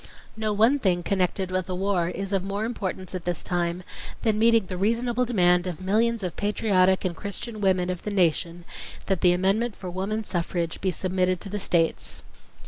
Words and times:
No 0.35 0.51
one 0.51 0.79
thing 0.79 1.03
connected 1.03 1.51
with 1.51 1.67
the 1.67 1.75
war 1.75 2.07
is 2.07 2.33
of 2.33 2.43
more 2.43 2.65
importance 2.65 3.13
at 3.13 3.23
this 3.25 3.43
time 3.43 3.83
than 4.23 4.39
meeting 4.39 4.65
the 4.65 4.75
reasonable 4.75 5.25
demand 5.25 5.67
of 5.67 5.79
millions 5.79 6.23
of 6.23 6.35
patriotic 6.35 7.05
and 7.05 7.15
Christian 7.15 7.61
women 7.61 7.91
of 7.91 8.01
the 8.01 8.09
Nation 8.09 8.65
that 9.05 9.21
the 9.21 9.31
amendment 9.31 9.75
for 9.75 9.91
woman 9.91 10.23
suffrage 10.23 10.81
be 10.81 10.89
submitted 10.89 11.39
to 11.41 11.49
the 11.49 11.59
States 11.59 12.23